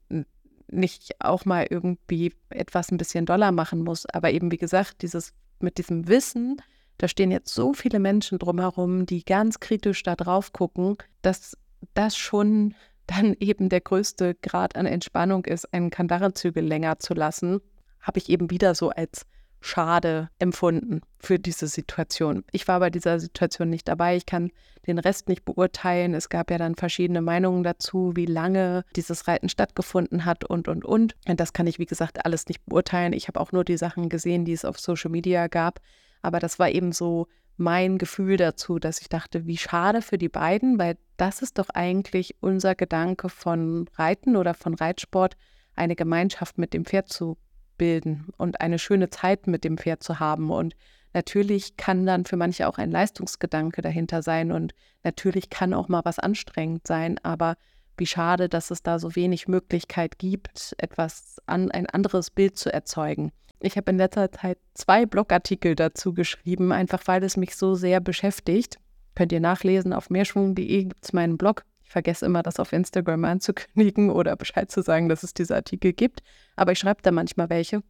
nicht 0.70 1.16
auch 1.20 1.44
mal 1.44 1.66
irgendwie 1.68 2.34
etwas 2.50 2.90
ein 2.90 2.98
bisschen 2.98 3.26
doller 3.26 3.52
machen 3.52 3.82
muss. 3.82 4.06
Aber 4.06 4.30
eben, 4.30 4.52
wie 4.52 4.58
gesagt, 4.58 5.02
dieses 5.02 5.32
mit 5.60 5.78
diesem 5.78 6.08
Wissen, 6.08 6.62
da 6.98 7.08
stehen 7.08 7.30
jetzt 7.30 7.52
so 7.52 7.72
viele 7.72 7.98
Menschen 7.98 8.38
drumherum, 8.38 9.06
die 9.06 9.24
ganz 9.24 9.60
kritisch 9.60 10.02
da 10.02 10.16
drauf 10.16 10.52
gucken, 10.52 10.96
dass 11.22 11.56
das 11.94 12.16
schon 12.16 12.74
dann 13.08 13.34
eben 13.40 13.68
der 13.68 13.80
größte 13.80 14.36
Grad 14.36 14.76
an 14.76 14.86
Entspannung 14.86 15.44
ist, 15.46 15.72
einen 15.72 15.90
Kandarrenzügel 15.90 16.64
länger 16.64 17.00
zu 17.00 17.14
lassen, 17.14 17.60
habe 18.00 18.18
ich 18.18 18.28
eben 18.28 18.50
wieder 18.50 18.76
so 18.76 18.90
als 18.90 19.26
schade 19.60 20.30
empfunden 20.38 21.00
für 21.18 21.38
diese 21.38 21.66
Situation. 21.66 22.44
Ich 22.52 22.68
war 22.68 22.78
bei 22.78 22.90
dieser 22.90 23.18
Situation 23.18 23.70
nicht 23.70 23.88
dabei. 23.88 24.14
Ich 24.14 24.24
kann 24.24 24.50
den 24.86 25.00
Rest 25.00 25.28
nicht 25.28 25.44
beurteilen. 25.44 26.14
Es 26.14 26.28
gab 26.28 26.50
ja 26.50 26.58
dann 26.58 26.76
verschiedene 26.76 27.22
Meinungen 27.22 27.64
dazu, 27.64 28.12
wie 28.14 28.26
lange 28.26 28.84
dieses 28.94 29.26
Reiten 29.26 29.48
stattgefunden 29.48 30.24
hat 30.24 30.44
und, 30.44 30.68
und, 30.68 30.84
und. 30.84 31.16
Und 31.26 31.40
das 31.40 31.52
kann 31.52 31.66
ich, 31.66 31.80
wie 31.80 31.86
gesagt, 31.86 32.24
alles 32.24 32.46
nicht 32.46 32.64
beurteilen. 32.66 33.12
Ich 33.12 33.26
habe 33.26 33.40
auch 33.40 33.50
nur 33.50 33.64
die 33.64 33.78
Sachen 33.78 34.08
gesehen, 34.08 34.44
die 34.44 34.52
es 34.52 34.64
auf 34.64 34.78
Social 34.78 35.10
Media 35.10 35.48
gab. 35.48 35.80
Aber 36.22 36.38
das 36.38 36.58
war 36.58 36.70
eben 36.70 36.92
so 36.92 37.26
mein 37.58 37.98
Gefühl 37.98 38.36
dazu, 38.36 38.78
dass 38.78 39.00
ich 39.00 39.08
dachte, 39.08 39.46
wie 39.46 39.58
schade 39.58 40.00
für 40.00 40.16
die 40.16 40.28
beiden, 40.28 40.78
weil 40.78 40.96
das 41.16 41.42
ist 41.42 41.58
doch 41.58 41.68
eigentlich 41.70 42.36
unser 42.40 42.74
Gedanke 42.74 43.28
von 43.28 43.88
Reiten 43.94 44.36
oder 44.36 44.54
von 44.54 44.74
Reitsport, 44.74 45.36
eine 45.74 45.96
Gemeinschaft 45.96 46.56
mit 46.56 46.72
dem 46.72 46.84
Pferd 46.84 47.08
zu 47.08 47.36
bilden 47.76 48.28
und 48.36 48.60
eine 48.60 48.78
schöne 48.78 49.10
Zeit 49.10 49.46
mit 49.46 49.64
dem 49.64 49.76
Pferd 49.76 50.02
zu 50.02 50.20
haben. 50.20 50.50
Und 50.50 50.74
natürlich 51.14 51.76
kann 51.76 52.06
dann 52.06 52.24
für 52.24 52.36
manche 52.36 52.68
auch 52.68 52.78
ein 52.78 52.90
Leistungsgedanke 52.90 53.82
dahinter 53.82 54.22
sein 54.22 54.52
und 54.52 54.72
natürlich 55.02 55.50
kann 55.50 55.74
auch 55.74 55.88
mal 55.88 56.04
was 56.04 56.18
anstrengend 56.18 56.86
sein, 56.86 57.18
aber 57.24 57.56
wie 57.96 58.06
schade, 58.06 58.48
dass 58.48 58.70
es 58.70 58.84
da 58.84 59.00
so 59.00 59.16
wenig 59.16 59.48
Möglichkeit 59.48 60.18
gibt, 60.18 60.74
etwas 60.78 61.38
an 61.46 61.72
ein 61.72 61.86
anderes 61.86 62.30
Bild 62.30 62.56
zu 62.56 62.72
erzeugen. 62.72 63.32
Ich 63.60 63.76
habe 63.76 63.90
in 63.90 63.98
letzter 63.98 64.30
Zeit 64.30 64.58
zwei 64.74 65.04
Blogartikel 65.04 65.74
dazu 65.74 66.14
geschrieben, 66.14 66.72
einfach 66.72 67.02
weil 67.06 67.24
es 67.24 67.36
mich 67.36 67.56
so 67.56 67.74
sehr 67.74 68.00
beschäftigt. 68.00 68.78
Könnt 69.14 69.32
ihr 69.32 69.40
nachlesen 69.40 69.92
auf 69.92 70.10
mehrschwung.de 70.10 70.84
gibt 70.84 71.04
es 71.04 71.12
meinen 71.12 71.36
Blog. 71.36 71.64
Ich 71.82 71.90
vergesse 71.90 72.26
immer, 72.26 72.42
das 72.42 72.60
auf 72.60 72.72
Instagram 72.72 73.24
anzukündigen 73.24 74.10
oder 74.10 74.36
Bescheid 74.36 74.70
zu 74.70 74.82
sagen, 74.82 75.08
dass 75.08 75.22
es 75.22 75.34
diese 75.34 75.56
Artikel 75.56 75.92
gibt. 75.92 76.22
Aber 76.54 76.72
ich 76.72 76.78
schreibe 76.78 77.02
da 77.02 77.10
manchmal 77.10 77.50
welche. 77.50 77.82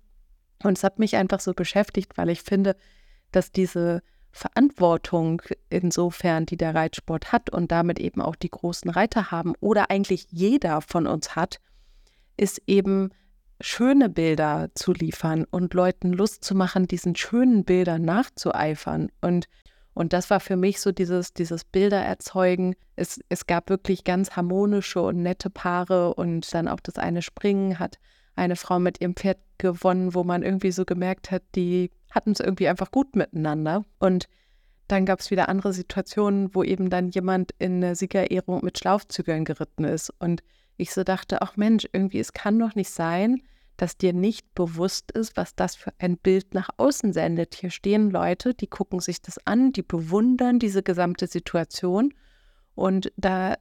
Und 0.62 0.78
es 0.78 0.84
hat 0.84 0.98
mich 0.98 1.16
einfach 1.16 1.40
so 1.40 1.52
beschäftigt, 1.52 2.16
weil 2.16 2.30
ich 2.30 2.42
finde, 2.42 2.76
dass 3.32 3.52
diese 3.52 4.02
Verantwortung 4.30 5.42
insofern, 5.68 6.46
die 6.46 6.56
der 6.56 6.74
Reitsport 6.74 7.32
hat 7.32 7.50
und 7.50 7.72
damit 7.72 7.98
eben 7.98 8.22
auch 8.22 8.36
die 8.36 8.50
großen 8.50 8.90
Reiter 8.90 9.30
haben 9.30 9.54
oder 9.60 9.90
eigentlich 9.90 10.26
jeder 10.30 10.80
von 10.80 11.06
uns 11.06 11.36
hat, 11.36 11.60
ist 12.36 12.62
eben 12.66 13.10
schöne 13.60 14.08
Bilder 14.08 14.70
zu 14.74 14.92
liefern 14.92 15.44
und 15.50 15.74
Leuten 15.74 16.12
Lust 16.12 16.44
zu 16.44 16.54
machen, 16.54 16.86
diesen 16.86 17.16
schönen 17.16 17.64
Bildern 17.64 18.02
nachzueifern. 18.02 19.10
Und, 19.20 19.46
und 19.94 20.12
das 20.12 20.30
war 20.30 20.40
für 20.40 20.56
mich 20.56 20.80
so 20.80 20.92
dieses, 20.92 21.34
dieses 21.34 21.64
Bilder 21.64 22.00
erzeugen. 22.00 22.74
Es, 22.96 23.20
es 23.28 23.46
gab 23.46 23.68
wirklich 23.70 24.04
ganz 24.04 24.36
harmonische 24.36 25.00
und 25.02 25.22
nette 25.22 25.50
Paare 25.50 26.14
und 26.14 26.52
dann 26.54 26.68
auch 26.68 26.80
das 26.80 26.96
eine 26.96 27.22
Springen 27.22 27.78
hat 27.78 27.98
eine 28.38 28.56
Frau 28.56 28.78
mit 28.78 29.00
ihrem 29.00 29.16
Pferd 29.16 29.38
gewonnen, 29.58 30.14
wo 30.14 30.24
man 30.24 30.42
irgendwie 30.42 30.70
so 30.70 30.84
gemerkt 30.84 31.30
hat, 31.30 31.42
die 31.54 31.90
hatten 32.10 32.32
es 32.32 32.40
irgendwie 32.40 32.68
einfach 32.68 32.90
gut 32.90 33.16
miteinander. 33.16 33.84
Und 33.98 34.28
dann 34.86 35.04
gab 35.04 35.20
es 35.20 35.30
wieder 35.30 35.48
andere 35.48 35.72
Situationen, 35.72 36.54
wo 36.54 36.62
eben 36.62 36.88
dann 36.88 37.10
jemand 37.10 37.52
in 37.58 37.82
eine 37.84 37.96
Siegerehrung 37.96 38.64
mit 38.64 38.78
Schlaufzügeln 38.78 39.44
geritten 39.44 39.84
ist. 39.84 40.10
Und 40.18 40.42
ich 40.78 40.92
so 40.92 41.04
dachte, 41.04 41.42
ach 41.42 41.56
Mensch, 41.56 41.86
irgendwie, 41.92 42.20
es 42.20 42.32
kann 42.32 42.58
doch 42.58 42.74
nicht 42.74 42.90
sein, 42.90 43.42
dass 43.76 43.96
dir 43.96 44.12
nicht 44.12 44.54
bewusst 44.54 45.12
ist, 45.12 45.36
was 45.36 45.54
das 45.54 45.76
für 45.76 45.92
ein 45.98 46.16
Bild 46.16 46.54
nach 46.54 46.70
außen 46.78 47.12
sendet. 47.12 47.54
Hier 47.54 47.70
stehen 47.70 48.10
Leute, 48.10 48.54
die 48.54 48.66
gucken 48.66 49.00
sich 49.00 49.20
das 49.20 49.38
an, 49.46 49.72
die 49.72 49.82
bewundern 49.82 50.58
diese 50.58 50.82
gesamte 50.82 51.26
Situation. 51.26 52.14
Und 52.74 53.12
da 53.16 53.56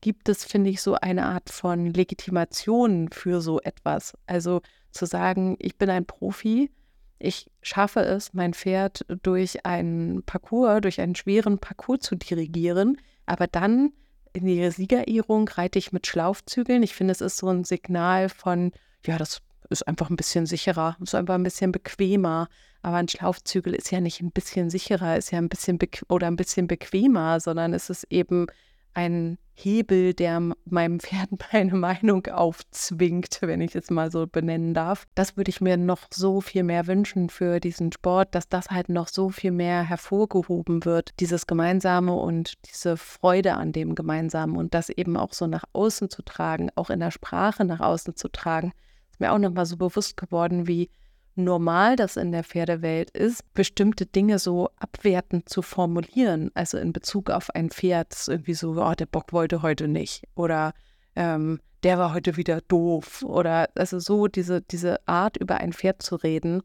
gibt 0.00 0.28
es, 0.28 0.44
finde 0.44 0.70
ich, 0.70 0.82
so 0.82 0.94
eine 0.96 1.26
Art 1.26 1.48
von 1.48 1.86
Legitimation 1.86 3.08
für 3.10 3.40
so 3.40 3.60
etwas. 3.60 4.14
Also 4.26 4.60
zu 4.90 5.06
sagen, 5.06 5.56
ich 5.58 5.78
bin 5.78 5.88
ein 5.88 6.04
Profi, 6.04 6.70
ich 7.18 7.50
schaffe 7.62 8.00
es, 8.00 8.34
mein 8.34 8.52
Pferd 8.52 9.06
durch 9.22 9.64
einen 9.64 10.22
Parcours, 10.24 10.80
durch 10.82 11.00
einen 11.00 11.14
schweren 11.14 11.58
Parcours 11.58 12.00
zu 12.00 12.16
dirigieren, 12.16 12.98
aber 13.24 13.46
dann 13.46 13.92
in 14.32 14.46
die 14.46 14.70
Siegerehrung 14.70 15.48
reite 15.48 15.78
ich 15.78 15.92
mit 15.92 16.06
Schlaufzügeln. 16.06 16.82
Ich 16.82 16.94
finde, 16.94 17.12
es 17.12 17.20
ist 17.20 17.38
so 17.38 17.48
ein 17.48 17.64
Signal 17.64 18.28
von, 18.28 18.72
ja, 19.04 19.18
das 19.18 19.42
ist 19.68 19.86
einfach 19.86 20.10
ein 20.10 20.16
bisschen 20.16 20.46
sicherer, 20.46 20.96
ist 21.00 21.14
einfach 21.14 21.34
ein 21.34 21.42
bisschen 21.42 21.72
bequemer. 21.72 22.48
Aber 22.82 22.96
ein 22.96 23.08
Schlaufzügel 23.08 23.74
ist 23.74 23.90
ja 23.90 24.00
nicht 24.00 24.20
ein 24.20 24.32
bisschen 24.32 24.70
sicherer, 24.70 25.16
ist 25.16 25.30
ja 25.30 25.38
ein 25.38 25.48
bisschen 25.48 25.78
oder 26.08 26.26
ein 26.26 26.36
bisschen 26.36 26.66
bequemer, 26.66 27.40
sondern 27.40 27.74
es 27.74 27.90
ist 27.90 28.04
eben 28.10 28.46
ein 28.94 29.38
Hebel, 29.54 30.14
der 30.14 30.40
meinem 30.64 31.00
Pferd 31.00 31.30
meine 31.52 31.74
Meinung 31.74 32.26
aufzwingt, 32.26 33.38
wenn 33.42 33.60
ich 33.60 33.74
es 33.74 33.90
mal 33.90 34.10
so 34.10 34.26
benennen 34.26 34.74
darf. 34.74 35.06
Das 35.14 35.36
würde 35.36 35.50
ich 35.50 35.60
mir 35.60 35.76
noch 35.76 36.00
so 36.12 36.40
viel 36.40 36.62
mehr 36.62 36.86
wünschen 36.86 37.28
für 37.28 37.60
diesen 37.60 37.92
Sport, 37.92 38.34
dass 38.34 38.48
das 38.48 38.70
halt 38.70 38.88
noch 38.88 39.08
so 39.08 39.30
viel 39.30 39.52
mehr 39.52 39.82
hervorgehoben 39.82 40.84
wird, 40.84 41.10
dieses 41.20 41.46
Gemeinsame 41.46 42.14
und 42.14 42.54
diese 42.66 42.96
Freude 42.96 43.54
an 43.54 43.72
dem 43.72 43.94
Gemeinsamen 43.94 44.56
und 44.56 44.74
das 44.74 44.88
eben 44.88 45.16
auch 45.16 45.32
so 45.32 45.46
nach 45.46 45.64
außen 45.72 46.10
zu 46.10 46.22
tragen, 46.22 46.70
auch 46.74 46.90
in 46.90 47.00
der 47.00 47.10
Sprache 47.10 47.64
nach 47.64 47.80
außen 47.80 48.16
zu 48.16 48.28
tragen. 48.28 48.72
Ist 49.10 49.20
mir 49.20 49.32
auch 49.32 49.38
nochmal 49.38 49.66
so 49.66 49.76
bewusst 49.76 50.16
geworden, 50.16 50.66
wie 50.66 50.90
normal 51.34 51.96
das 51.96 52.16
in 52.16 52.32
der 52.32 52.44
Pferdewelt 52.44 53.10
ist, 53.10 53.52
bestimmte 53.54 54.06
Dinge 54.06 54.38
so 54.38 54.70
abwertend 54.76 55.48
zu 55.48 55.62
formulieren. 55.62 56.50
Also 56.54 56.78
in 56.78 56.92
Bezug 56.92 57.30
auf 57.30 57.50
ein 57.50 57.70
Pferd, 57.70 58.14
irgendwie 58.28 58.54
so, 58.54 58.72
oh, 58.72 58.94
der 58.94 59.06
Bock 59.06 59.32
wollte 59.32 59.62
heute 59.62 59.88
nicht. 59.88 60.24
Oder 60.34 60.74
ähm, 61.16 61.60
der 61.82 61.98
war 61.98 62.14
heute 62.14 62.36
wieder 62.36 62.60
doof. 62.62 63.22
Oder 63.22 63.68
also 63.74 63.98
so 63.98 64.28
diese, 64.28 64.62
diese 64.62 65.06
Art, 65.08 65.36
über 65.36 65.58
ein 65.58 65.72
Pferd 65.72 66.02
zu 66.02 66.16
reden, 66.16 66.62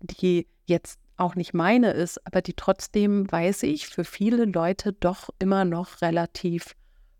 die 0.00 0.46
jetzt 0.66 0.98
auch 1.16 1.34
nicht 1.34 1.52
meine 1.52 1.90
ist, 1.90 2.24
aber 2.26 2.42
die 2.42 2.54
trotzdem, 2.54 3.30
weiß 3.30 3.64
ich, 3.64 3.88
für 3.88 4.04
viele 4.04 4.44
Leute 4.44 4.92
doch 4.92 5.30
immer 5.38 5.64
noch 5.64 6.00
relativ 6.00 6.76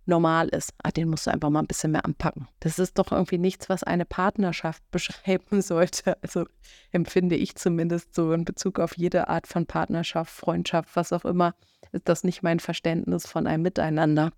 normal 0.09 0.49
ist. 0.49 0.73
Ah, 0.83 0.91
den 0.91 1.09
musst 1.09 1.27
du 1.27 1.31
einfach 1.31 1.51
mal 1.51 1.61
ein 1.61 1.67
bisschen 1.67 1.93
mehr 1.93 2.05
anpacken. 2.05 2.49
Das 2.61 2.79
ist 2.79 2.99
doch 2.99 3.13
irgendwie 3.13 3.39
nichts, 3.39 3.69
was 3.69 3.85
eine 3.85 4.05
Partnerschaft 4.05 4.83
beschreiben 4.91 5.63
sollte. 5.63 6.17
Also 6.23 6.47
empfinde 6.91 7.37
ich 7.37 7.57
zumindest 7.57 8.15
so 8.15 8.33
in 8.33 8.45
Bezug 8.45 8.81
auf 8.81 8.97
jede 8.97 9.29
Art 9.29 9.47
von 9.47 9.67
Partnerschaft, 9.67 10.33
Freundschaft, 10.33 10.97
was 10.97 11.13
auch 11.13 11.25
immer, 11.25 11.55
ist 11.93 12.09
das 12.09 12.25
nicht 12.25 12.43
mein 12.43 12.61
Verständnis 12.61 13.27
von 13.27 13.47
einem 13.47 13.63
Miteinander. 13.63 14.33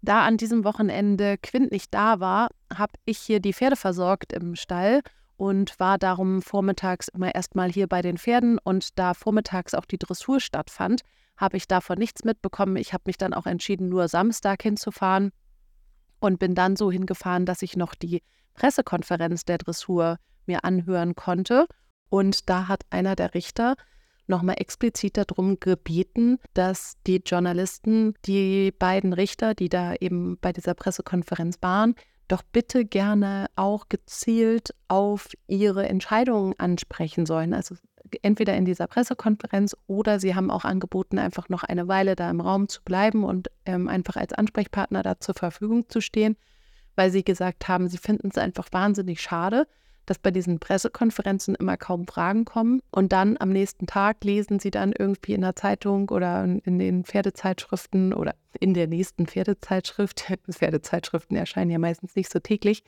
Da 0.00 0.24
an 0.24 0.36
diesem 0.36 0.64
Wochenende 0.64 1.38
Quint 1.38 1.70
nicht 1.70 1.94
da 1.94 2.18
war, 2.18 2.48
habe 2.74 2.94
ich 3.04 3.18
hier 3.18 3.38
die 3.38 3.52
Pferde 3.52 3.76
versorgt 3.76 4.32
im 4.32 4.56
Stall 4.56 5.02
und 5.36 5.78
war 5.80 5.98
darum 5.98 6.42
vormittags 6.42 7.08
immer 7.08 7.34
erstmal 7.34 7.70
hier 7.70 7.86
bei 7.86 8.02
den 8.02 8.18
Pferden 8.18 8.58
und 8.58 8.98
da 8.98 9.14
vormittags 9.14 9.74
auch 9.74 9.84
die 9.84 9.98
Dressur 9.98 10.40
stattfand, 10.40 11.02
habe 11.36 11.56
ich 11.56 11.66
davon 11.66 11.98
nichts 11.98 12.24
mitbekommen. 12.24 12.76
Ich 12.76 12.92
habe 12.92 13.04
mich 13.06 13.16
dann 13.16 13.34
auch 13.34 13.46
entschieden, 13.46 13.88
nur 13.88 14.08
Samstag 14.08 14.62
hinzufahren 14.62 15.32
und 16.20 16.38
bin 16.38 16.54
dann 16.54 16.76
so 16.76 16.90
hingefahren, 16.90 17.46
dass 17.46 17.62
ich 17.62 17.76
noch 17.76 17.94
die 17.94 18.22
Pressekonferenz 18.54 19.44
der 19.44 19.58
Dressur 19.58 20.18
mir 20.46 20.64
anhören 20.64 21.14
konnte. 21.14 21.66
Und 22.08 22.48
da 22.48 22.68
hat 22.68 22.82
einer 22.90 23.16
der 23.16 23.34
Richter 23.34 23.74
nochmal 24.26 24.56
explizit 24.58 25.16
darum 25.16 25.58
gebeten, 25.58 26.38
dass 26.54 26.94
die 27.06 27.22
Journalisten, 27.24 28.14
die 28.24 28.70
beiden 28.70 29.12
Richter, 29.12 29.54
die 29.54 29.68
da 29.68 29.94
eben 29.94 30.38
bei 30.38 30.52
dieser 30.52 30.74
Pressekonferenz 30.74 31.58
waren, 31.60 31.94
doch 32.32 32.42
bitte 32.42 32.86
gerne 32.86 33.46
auch 33.56 33.88
gezielt 33.90 34.74
auf 34.88 35.28
ihre 35.46 35.86
Entscheidungen 35.88 36.54
ansprechen 36.58 37.26
sollen. 37.26 37.52
Also 37.52 37.74
entweder 38.22 38.56
in 38.56 38.64
dieser 38.64 38.86
Pressekonferenz 38.86 39.76
oder 39.86 40.18
sie 40.18 40.34
haben 40.34 40.50
auch 40.50 40.64
angeboten, 40.64 41.18
einfach 41.18 41.50
noch 41.50 41.62
eine 41.62 41.88
Weile 41.88 42.16
da 42.16 42.30
im 42.30 42.40
Raum 42.40 42.68
zu 42.68 42.82
bleiben 42.82 43.24
und 43.24 43.50
ähm, 43.66 43.86
einfach 43.88 44.16
als 44.16 44.32
Ansprechpartner 44.32 45.02
da 45.02 45.20
zur 45.20 45.34
Verfügung 45.34 45.88
zu 45.88 46.00
stehen, 46.00 46.36
weil 46.96 47.10
sie 47.10 47.22
gesagt 47.22 47.68
haben, 47.68 47.88
sie 47.88 47.98
finden 47.98 48.28
es 48.28 48.38
einfach 48.38 48.68
wahnsinnig 48.72 49.20
schade, 49.20 49.66
dass 50.12 50.18
bei 50.18 50.30
diesen 50.30 50.58
Pressekonferenzen 50.58 51.54
immer 51.54 51.78
kaum 51.78 52.06
Fragen 52.06 52.44
kommen. 52.44 52.82
Und 52.90 53.12
dann 53.12 53.38
am 53.40 53.48
nächsten 53.48 53.86
Tag 53.86 54.22
lesen 54.24 54.58
sie 54.58 54.70
dann 54.70 54.92
irgendwie 54.92 55.32
in 55.32 55.40
der 55.40 55.56
Zeitung 55.56 56.10
oder 56.10 56.44
in 56.44 56.78
den 56.78 57.04
Pferdezeitschriften 57.04 58.12
oder 58.12 58.34
in 58.60 58.74
der 58.74 58.88
nächsten 58.88 59.26
Pferdezeitschrift, 59.26 60.26
Pferdezeitschriften 60.50 61.34
erscheinen 61.34 61.70
ja 61.70 61.78
meistens 61.78 62.14
nicht 62.14 62.30
so 62.30 62.40
täglich, 62.40 62.84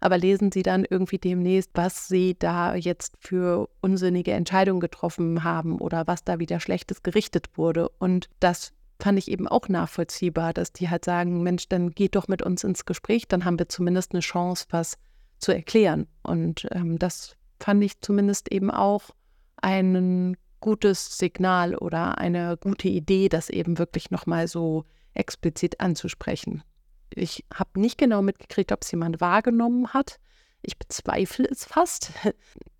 aber 0.00 0.16
lesen 0.16 0.52
Sie 0.52 0.62
dann 0.62 0.86
irgendwie 0.88 1.18
demnächst, 1.18 1.72
was 1.74 2.08
Sie 2.08 2.34
da 2.38 2.74
jetzt 2.74 3.18
für 3.20 3.68
unsinnige 3.82 4.32
Entscheidungen 4.32 4.80
getroffen 4.80 5.44
haben 5.44 5.78
oder 5.78 6.06
was 6.06 6.24
da 6.24 6.38
wieder 6.38 6.60
Schlechtes 6.60 7.02
gerichtet 7.02 7.58
wurde. 7.58 7.90
Und 7.98 8.30
das 8.40 8.72
fand 8.98 9.18
ich 9.18 9.30
eben 9.30 9.46
auch 9.46 9.68
nachvollziehbar, 9.68 10.54
dass 10.54 10.72
die 10.72 10.88
halt 10.88 11.04
sagen, 11.04 11.42
Mensch, 11.42 11.68
dann 11.68 11.90
geht 11.90 12.16
doch 12.16 12.26
mit 12.26 12.40
uns 12.40 12.64
ins 12.64 12.86
Gespräch, 12.86 13.28
dann 13.28 13.44
haben 13.44 13.58
wir 13.58 13.68
zumindest 13.68 14.12
eine 14.12 14.20
Chance, 14.20 14.64
was 14.70 14.96
zu 15.38 15.52
erklären. 15.52 16.06
Und 16.22 16.66
ähm, 16.70 16.98
das 16.98 17.36
fand 17.60 17.82
ich 17.84 18.00
zumindest 18.00 18.50
eben 18.52 18.70
auch 18.70 19.10
ein 19.56 20.36
gutes 20.60 21.18
Signal 21.18 21.74
oder 21.74 22.18
eine 22.18 22.56
gute 22.56 22.88
Idee, 22.88 23.28
das 23.28 23.50
eben 23.50 23.78
wirklich 23.78 24.10
nochmal 24.10 24.48
so 24.48 24.84
explizit 25.12 25.80
anzusprechen. 25.80 26.62
Ich 27.10 27.44
habe 27.52 27.78
nicht 27.80 27.98
genau 27.98 28.22
mitgekriegt, 28.22 28.72
ob 28.72 28.82
es 28.82 28.90
jemand 28.90 29.20
wahrgenommen 29.20 29.92
hat. 29.92 30.18
Ich 30.62 30.78
bezweifle 30.78 31.46
es 31.50 31.64
fast. 31.64 32.12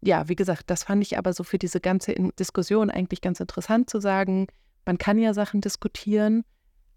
Ja, 0.07 0.29
wie 0.29 0.37
gesagt, 0.37 0.65
das 0.67 0.85
fand 0.85 1.03
ich 1.03 1.17
aber 1.17 1.33
so 1.33 1.45
für 1.45 1.57
diese 1.57 1.81
ganze 1.81 2.13
Diskussion 2.39 2.91
eigentlich 2.91 3.23
ganz 3.23 3.41
interessant 3.41 3.89
zu 3.89 4.01
sagen. 4.01 4.49
Man 4.85 4.99
kann 4.99 5.19
ja 5.19 5.33
Sachen 5.33 5.63
diskutieren, 5.63 6.45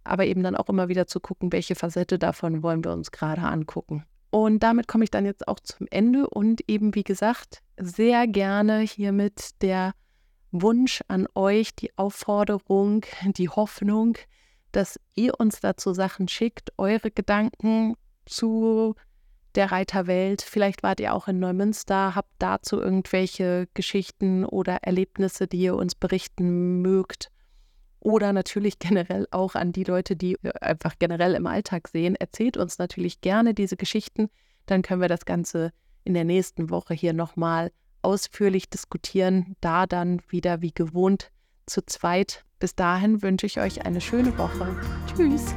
aber 0.04 0.26
eben 0.26 0.44
dann 0.44 0.58
auch 0.58 0.68
immer 0.68 0.90
wieder 0.90 1.08
zu 1.08 1.22
gucken, 1.22 1.54
welche 1.54 1.76
Facette 1.76 2.20
davon 2.20 2.64
wollen 2.64 2.84
wir 2.84 2.92
uns 2.92 3.12
gerade 3.12 3.44
angucken. 3.44 4.04
Und 4.38 4.60
damit 4.60 4.88
komme 4.88 5.04
ich 5.04 5.10
dann 5.10 5.26
jetzt 5.26 5.48
auch 5.48 5.60
zum 5.62 5.88
Ende 5.90 6.30
und 6.30 6.62
eben, 6.70 6.94
wie 6.94 7.04
gesagt, 7.04 7.64
sehr 7.76 8.28
gerne 8.28 8.82
hiermit 8.82 9.64
der 9.64 9.94
Wunsch 10.52 11.02
an 11.08 11.28
euch, 11.34 11.74
die 11.74 11.98
Aufforderung, 11.98 13.04
die 13.24 13.50
Hoffnung, 13.50 14.16
dass 14.72 15.00
ihr 15.16 15.40
uns 15.40 15.60
dazu 15.60 15.92
Sachen 15.92 16.28
schickt, 16.28 16.72
eure 16.78 17.10
Gedanken 17.10 17.96
zu 18.28 18.94
der 19.56 19.72
Reiterwelt. 19.72 20.44
Vielleicht 20.44 20.84
wart 20.84 21.00
ihr 21.00 21.16
auch 21.16 21.28
in 21.28 21.40
Neumünster, 21.40 22.14
habt 22.14 22.34
dazu 22.38 22.80
irgendwelche 22.80 23.68
Geschichten 23.74 24.46
oder 24.46 24.84
Erlebnisse, 24.84 25.48
die 25.48 25.62
ihr 25.62 25.76
uns 25.76 25.96
berichten 25.96 26.84
mögt. 26.84 27.32
Oder 28.00 28.34
natürlich 28.34 28.80
generell 28.80 29.28
auch 29.32 29.56
an 29.56 29.72
die 29.72 29.84
Leute, 29.84 30.16
die 30.16 30.38
einfach 30.62 30.96
generell 31.00 31.34
im 31.34 31.48
Alltag 31.48 31.88
sehen. 31.88 32.16
Erzählt 32.16 32.58
uns 32.58 32.78
natürlich 32.78 33.22
gerne 33.22 33.54
diese 33.54 33.78
Geschichten. 33.78 34.30
Dann 34.66 34.82
können 34.82 35.02
wir 35.02 35.08
das 35.08 35.26
Ganze 35.26 35.72
in 36.04 36.14
der 36.14 36.26
nächsten 36.26 36.70
Woche 36.70 36.94
hier 36.94 37.14
nochmal 37.14 37.72
ausführlich 38.02 38.70
diskutieren. 38.70 39.56
Da 39.62 39.86
dann 39.86 40.22
wieder 40.30 40.62
wie 40.62 40.74
gewohnt 40.74 41.32
zu 41.66 41.86
zweit. 41.86 42.46
Bis 42.60 42.76
dahin 42.76 43.22
wünsche 43.22 43.46
ich 43.46 43.60
euch 43.60 43.86
eine 43.86 44.02
schöne 44.02 44.38
Woche. 44.38 44.76
Tschüss. 45.16 45.54